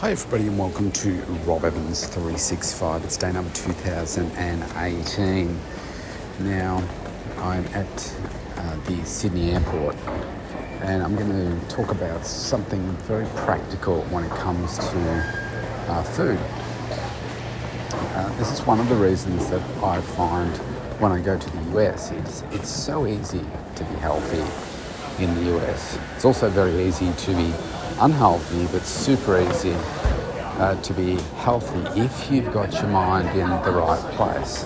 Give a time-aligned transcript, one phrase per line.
[0.00, 1.14] Hi, everybody, and welcome to
[1.46, 3.02] Rob Evans 365.
[3.02, 5.58] It's day number 2018.
[6.40, 6.86] Now,
[7.38, 8.14] I'm at
[8.58, 9.96] uh, the Sydney airport
[10.82, 14.98] and I'm going to talk about something very practical when it comes to
[15.88, 16.38] uh, food.
[17.90, 20.54] Uh, this is one of the reasons that I find
[21.00, 24.44] when I go to the US, it's, it's so easy to be healthy
[25.24, 25.98] in the US.
[26.14, 27.54] It's also very easy to be
[28.00, 29.74] unhealthy, but super easy
[30.58, 34.64] uh, to be healthy if you've got your mind in the right place.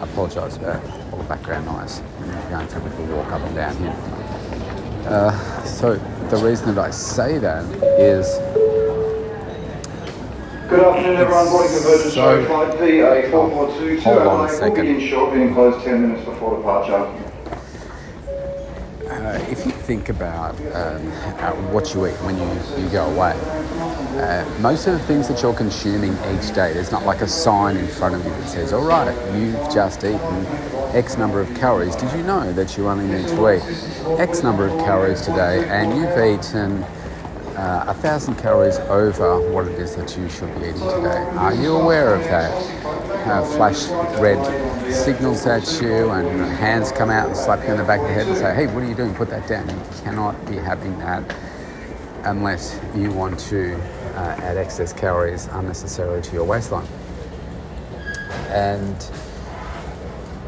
[0.00, 0.82] I apologise about
[1.12, 2.00] all the background noise.
[2.20, 3.96] I'm going for a little walk up and down here.
[5.06, 5.94] Uh, so
[6.28, 7.64] the reason that I say that
[7.98, 8.26] is.
[10.68, 11.46] Good afternoon, everyone.
[11.48, 14.86] Boarding convergence So- show flight PA442 Hold on a Adelaide will second.
[14.86, 17.29] begin shortly and close 10 minutes before departure.
[19.90, 21.08] Uh, think about um,
[21.40, 23.32] uh, what you eat when you, you go away,
[24.22, 27.76] uh, most of the things that you're consuming each day, there's not like a sign
[27.76, 30.46] in front of you that says, all right, you've just eaten
[30.94, 31.96] X number of calories.
[31.96, 35.96] Did you know that you only need to eat X number of calories today and
[35.96, 36.84] you've eaten
[37.56, 41.18] uh, a thousand calories over what it is that you should be eating today?
[41.36, 42.79] Are you aware of that?
[43.26, 43.86] Uh, flash
[44.18, 44.42] red
[44.90, 48.12] signals at you and hands come out and slap you on the back of the
[48.14, 49.14] head and say, hey, what are you doing?
[49.14, 49.68] Put that down.
[49.68, 51.22] You cannot be having that
[52.24, 53.74] unless you want to
[54.16, 56.88] uh, add excess calories unnecessarily to your waistline.
[58.48, 58.96] And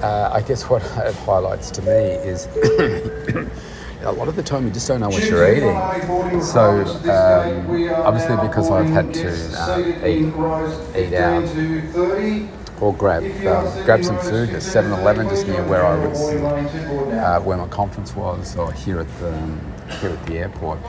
[0.00, 2.46] uh, I guess what it highlights to me is
[4.00, 6.42] a lot of the time you just don't know what you're eating.
[6.42, 9.28] So um, obviously because I've had to
[9.60, 15.86] uh, eat, eat out or grab um, grab some food at 7-Eleven just near where
[15.86, 19.32] I was, uh, where my conference was, or here at the
[20.00, 20.80] here at the airport.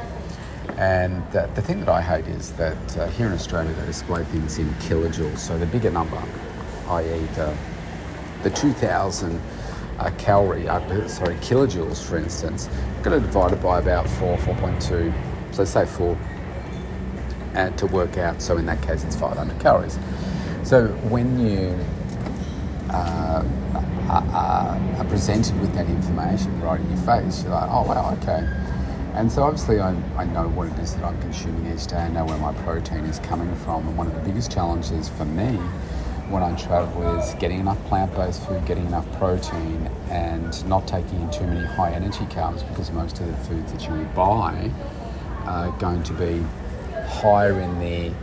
[0.78, 4.24] And uh, the thing that I hate is that uh, here in Australia they display
[4.26, 5.38] things in kilojoules.
[5.38, 6.22] So the bigger number,
[6.88, 7.20] i.e.
[7.36, 7.56] the
[8.42, 9.40] the 2,000
[10.00, 12.68] uh, calorie, uh, sorry, kilojoules, for instance,
[13.04, 15.14] got to divide it by about four, 4.2,
[15.54, 16.18] so say four,
[17.54, 18.42] and to work out.
[18.42, 19.98] So in that case, it's 500 calories.
[20.64, 21.78] So when you
[22.90, 23.44] uh,
[24.10, 28.48] are, are presented with that information right in your face, you're like, oh wow, okay.
[29.14, 31.98] And so obviously I, I know what it is that I'm consuming each day.
[31.98, 33.88] I know where my protein is coming from.
[33.90, 35.58] And one of the biggest challenges for me
[36.30, 41.30] when I travel is getting enough plant-based food, getting enough protein, and not taking in
[41.30, 44.72] too many high energy carbs because most of the foods that you buy
[45.44, 46.42] are going to be
[47.08, 48.14] higher in the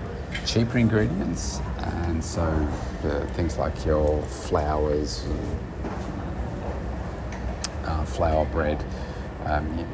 [0.46, 1.60] cheaper ingredients.
[1.78, 2.68] And so
[3.02, 5.26] the things like your flours,
[7.84, 8.84] uh, flour bread,
[9.46, 9.86] um, you,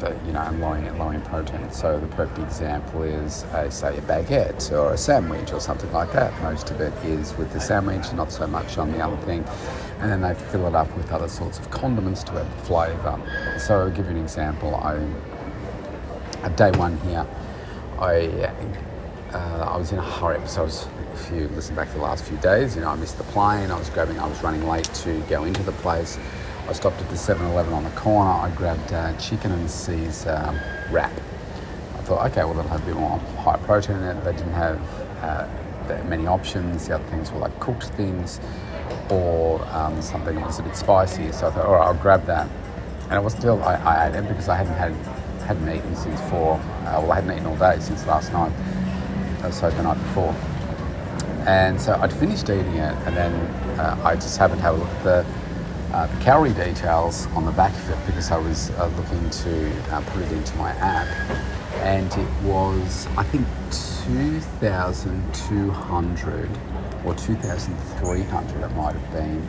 [0.00, 1.70] the, you know, and low in, low in protein.
[1.70, 6.12] So the perfect example is, uh, say, a baguette or a sandwich or something like
[6.12, 6.32] that.
[6.42, 9.44] Most of it is with the sandwich, not so much on the other thing.
[10.00, 13.20] And then they fill it up with other sorts of condiments to add flavour.
[13.58, 14.74] So I'll give you an example.
[14.74, 14.96] I,
[16.42, 17.26] at day one here,
[17.98, 18.52] I
[19.84, 20.40] was in a hurry.
[20.48, 23.18] So was, if you listen back to the last few days, you know, I missed
[23.18, 23.70] the plane.
[23.70, 26.18] I was grabbing, I was running late to go into the place.
[26.66, 28.30] I stopped at the 7-Eleven on the corner.
[28.30, 30.58] I grabbed uh, chicken and Caesar
[30.90, 31.12] wrap.
[31.12, 34.24] I thought, okay, well, that'll have a bit more high protein in it.
[34.24, 34.80] They didn't have
[35.20, 35.46] uh,
[35.88, 36.88] that many options.
[36.88, 38.40] The other things were like cooked things
[39.10, 41.30] or um, something that was a bit spicy.
[41.32, 42.48] So I thought, all right, I'll grab that.
[43.10, 44.94] And it wasn't until I, I ate it because I hadn't had
[45.44, 46.54] hadn't eaten since four.
[46.54, 48.50] Uh, well, I hadn't eaten all day since last night.
[49.44, 50.34] Uh, so the night before.
[51.46, 53.34] And so I'd finished eating it, and then
[53.78, 55.26] uh, I just happened to have a look at the,
[55.94, 59.70] uh, the calorie details on the back of it because I was uh, looking to
[59.92, 61.06] uh, put it into my app.
[61.82, 63.46] And it was, I think,
[64.48, 66.50] 2,200
[67.04, 69.46] or 2,300, it might have been,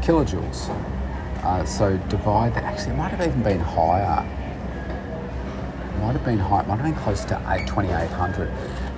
[0.00, 0.70] kilojoules.
[1.44, 4.26] Uh, so divide that, actually, it might have even been higher
[6.00, 8.50] might have been high, might have been close to 8, 2800.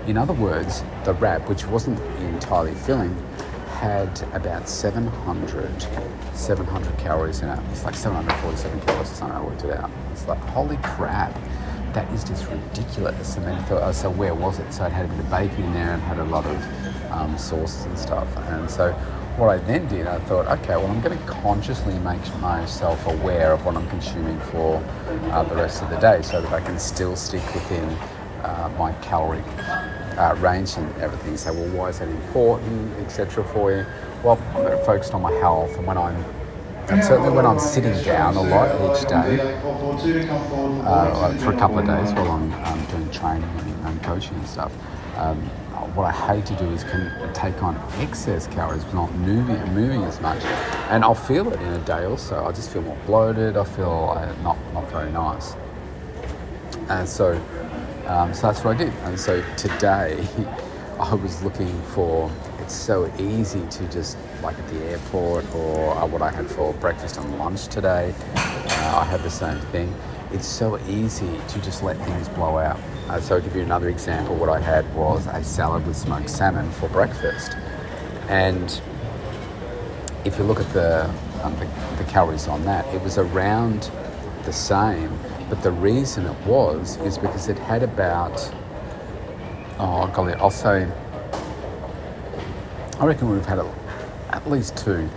[0.07, 3.15] In other words, the wrap, which wasn't entirely filling,
[3.79, 5.87] had about 700,
[6.35, 7.61] 700 calories in it.
[7.71, 9.91] It's like 747 calories or something, I worked it out.
[10.13, 11.33] It's like, holy crap,
[11.93, 13.37] that is just ridiculous.
[13.37, 14.73] And then I thought, oh, so where was it?
[14.73, 17.39] So it had a bit of bacon in there and had a lot of um,
[17.39, 18.29] sauces and stuff.
[18.49, 18.97] And so
[19.39, 23.53] what I then did, I thought, okay, well, I'm going to consciously make myself aware
[23.53, 24.83] of what I'm consuming for
[25.31, 27.85] uh, the rest of the day so that I can still stick within
[28.43, 29.45] uh, my calorie
[30.19, 31.37] uh, range and everything.
[31.37, 33.45] So, well, why is that important, etc.
[33.45, 33.87] for you?
[34.25, 36.25] Well, I'm focused on my health, and when I'm
[36.91, 39.39] and certainly when I'm sitting down a lot each day,
[40.83, 44.49] uh, for a couple of days while I'm um, doing training and, and coaching and
[44.49, 44.73] stuff,
[45.17, 45.39] Um,
[45.95, 50.21] what I hate to do is can take on excess calories, not moving moving as
[50.21, 50.43] much,
[50.91, 52.45] and I'll feel it in a day or so.
[52.45, 53.57] I just feel more bloated.
[53.57, 55.55] I feel uh, not not very nice,
[56.89, 57.41] and so
[58.07, 58.93] um, so that's what I did.
[59.05, 60.27] And so today,
[61.01, 62.31] I was looking for.
[62.61, 66.75] It's so easy to just like at the airport or uh, what I had for
[66.75, 68.15] breakfast and lunch today.
[68.35, 69.95] Uh, I had the same thing.
[70.31, 72.79] It's so easy to just let things blow out.
[73.09, 74.35] Uh, so, I'll give you another example.
[74.35, 77.57] What I had was a salad with smoked salmon for breakfast.
[78.29, 78.81] And
[80.27, 81.09] if you look at the,
[81.43, 81.67] um, the,
[81.97, 83.91] the calories on that, it was around
[84.45, 85.19] the same.
[85.49, 88.37] But the reason it was is because it had about,
[89.79, 90.87] oh, golly, I'll say,
[93.01, 93.61] I reckon we've had
[94.31, 95.09] at least two.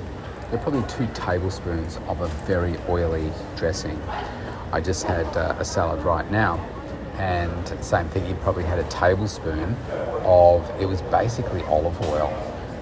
[0.61, 4.01] Probably two tablespoons of a very oily dressing.
[4.71, 6.59] I just had uh, a salad right now
[7.21, 9.75] and same thing, you probably had a tablespoon
[10.23, 12.29] of, it was basically olive oil.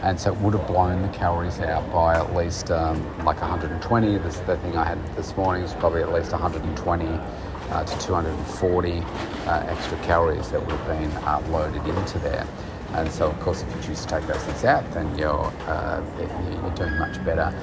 [0.01, 4.17] And so it would have blown the calories out by at least um, like 120.
[4.19, 8.91] This, the thing I had this morning was probably at least 120 uh, to 240
[8.91, 12.47] uh, extra calories that would have been uh, loaded into there.
[12.93, 16.01] And so, of course, if you choose to take those things out, then you're, uh,
[16.17, 17.53] you're doing much better.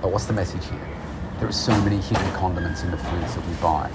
[0.00, 0.95] But what's the message here?
[1.38, 3.90] There are so many hidden condiments in the foods that we buy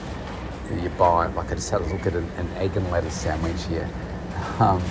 [0.80, 3.64] you buy, like I just had a look at an, an egg and lettuce sandwich
[3.66, 3.90] here.
[4.60, 4.82] Um,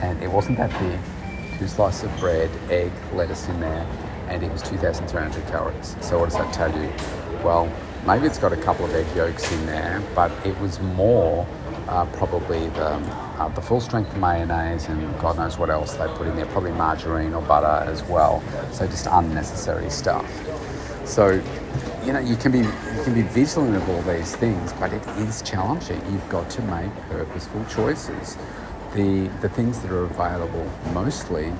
[0.00, 1.58] and it wasn't that big.
[1.58, 3.86] Two slices of bread, egg, lettuce in there,
[4.28, 5.96] and it was 2,300 calories.
[6.00, 6.90] So what does that tell you?
[7.44, 7.72] Well,
[8.06, 11.46] maybe it's got a couple of egg yolks in there, but it was more
[11.88, 12.94] uh, probably the,
[13.38, 16.72] uh, the full strength mayonnaise and God knows what else they put in there, probably
[16.72, 18.42] margarine or butter as well.
[18.72, 20.26] So just unnecessary stuff.
[21.04, 21.42] So
[22.04, 25.06] you know, you can be you can be vigilant of all these things, but it
[25.18, 26.00] is challenging.
[26.10, 28.36] You've got to make purposeful choices.
[28.94, 31.52] The the things that are available mostly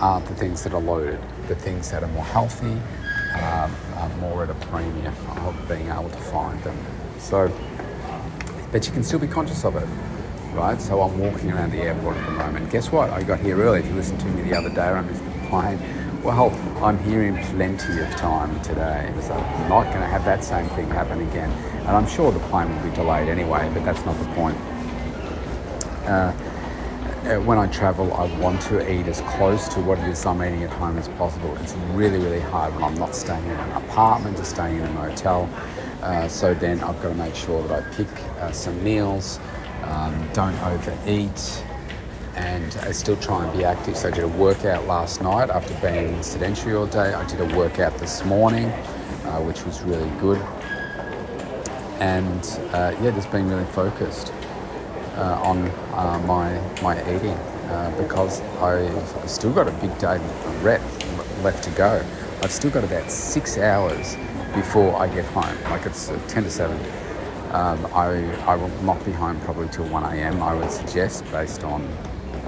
[0.00, 2.72] are the things that are loaded, the things that are more healthy,
[3.34, 5.14] um, are more at a premium
[5.46, 6.76] of being able to find them.
[7.18, 7.50] So,
[8.72, 9.88] but you can still be conscious of it,
[10.54, 10.80] right?
[10.80, 12.70] So I'm walking around the airport at the moment.
[12.70, 13.10] Guess what?
[13.10, 13.80] I got here early.
[13.80, 15.78] If you listened to me the other day, I'm the plane
[16.26, 16.50] well,
[16.84, 20.68] I'm here in plenty of time today, so I'm not going to have that same
[20.70, 21.48] thing happen again.
[21.86, 24.56] And I'm sure the plane will be delayed anyway, but that's not the point.
[26.04, 26.32] Uh,
[27.30, 30.42] uh, when I travel, I want to eat as close to what it is I'm
[30.42, 31.56] eating at home as possible.
[31.58, 34.90] It's really, really hard when I'm not staying in an apartment or staying in a
[34.94, 35.48] motel.
[36.02, 38.08] Uh, so then I've got to make sure that I pick
[38.40, 39.38] uh, some meals,
[39.84, 41.62] um, don't overeat,
[42.36, 43.96] and I still try and be active.
[43.96, 47.14] So I did a workout last night after being sedentary all day.
[47.14, 50.38] I did a workout this morning, uh, which was really good.
[51.98, 54.32] And uh, yeah, just being really focused
[55.16, 57.38] uh, on uh, my my eating
[57.70, 60.18] uh, because I've still got a big day
[60.60, 60.82] rep
[61.42, 62.04] left to go.
[62.42, 64.16] I've still got about six hours
[64.54, 65.56] before I get home.
[65.64, 66.78] Like it's 10 to 7.
[67.52, 70.42] Um, I, I will not be home probably till 1 a.m.
[70.42, 71.88] I would suggest based on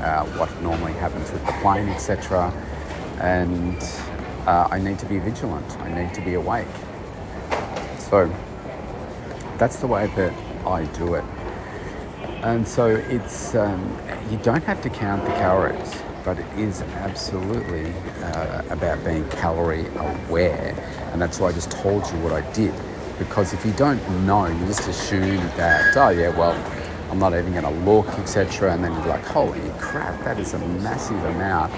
[0.00, 2.52] uh, what normally happens with the plane, etc.
[3.20, 3.82] And
[4.46, 5.70] uh, I need to be vigilant.
[5.80, 6.66] I need to be awake.
[7.98, 8.32] So
[9.58, 10.32] that's the way that
[10.66, 11.24] I do it.
[12.42, 13.98] And so it's um,
[14.30, 19.86] you don't have to count the calories, but it is absolutely uh, about being calorie
[19.96, 20.74] aware.
[21.12, 22.72] And that's why I just told you what I did.
[23.18, 26.54] Because if you don't know, you just assume that, oh yeah, well,
[27.10, 28.72] I'm not even going to look, etc.
[28.74, 31.72] And then you're like, holy crap, that is a massive amount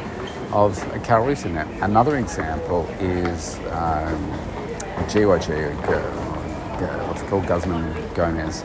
[0.53, 1.69] of calories in that.
[1.83, 4.31] Another example is um,
[5.07, 8.65] GYG, uh, what's it called, Guzman Gomez.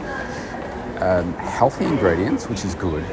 [1.02, 3.04] Um, healthy ingredients, which is good,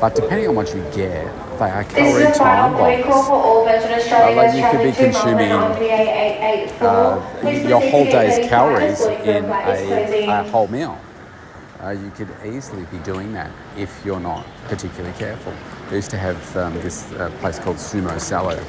[0.00, 3.04] but depending on what you get, they are calorie time bombs.
[4.10, 5.52] Uh, like you could be consuming
[6.80, 7.20] uh,
[7.68, 10.98] your whole day's calories in a, a whole meal.
[11.82, 15.52] Uh, you could easily be doing that if you're not particularly careful.
[15.88, 18.62] We used to have um, this uh, place called Sumo Salad,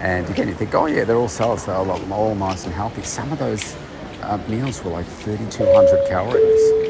[0.00, 3.00] and again, you think, oh yeah, they're all salads, they're all, all nice and healthy.
[3.02, 3.74] Some of those
[4.22, 6.80] uh, meals were like 3,200 calories.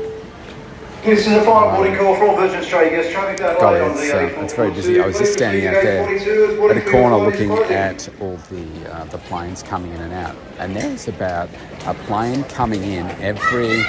[1.05, 3.13] This is a final boarding call for all Virgin Australia guests.
[3.13, 5.01] Traffic that God, it's, uh, it's very busy.
[5.01, 9.19] I was just standing out there at a corner looking at all the uh, the
[9.19, 11.49] planes coming in and out, and there's about
[11.87, 13.83] a plane coming in every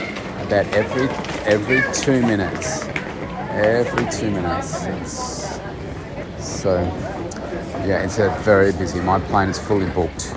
[0.46, 1.08] about every
[1.46, 2.86] every two minutes.
[3.52, 4.86] Every two minutes.
[4.86, 5.60] It's,
[6.38, 6.82] so
[7.86, 9.00] yeah, it's a very busy.
[9.00, 10.34] My plane is fully booked,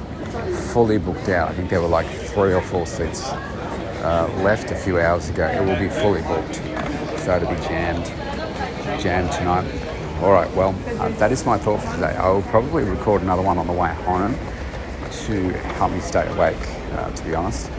[0.72, 1.50] fully booked out.
[1.50, 3.30] I think there were like three or four seats
[4.02, 5.46] uh, left a few hours ago.
[5.46, 6.56] It will be fully booked,
[7.20, 8.06] so it'll be jammed.
[9.00, 9.66] jammed tonight.
[10.22, 12.16] All right, well, uh, that is my thought for today.
[12.16, 14.34] I will probably record another one on the way home
[15.26, 16.56] to help me stay awake,
[16.92, 17.70] uh, to be honest.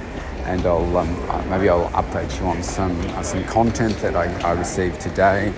[0.45, 4.51] And I'll um, maybe I'll update you on some uh, some content that I, I
[4.51, 5.53] received today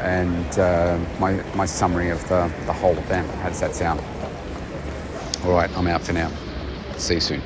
[0.00, 3.28] and uh, my, my summary of the, the whole event.
[3.36, 4.00] How does that sound?
[5.44, 6.30] All right, I'm out for now.
[6.96, 7.42] See you soon.